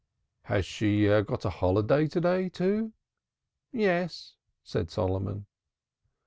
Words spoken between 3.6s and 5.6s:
"Yes," said Solomon.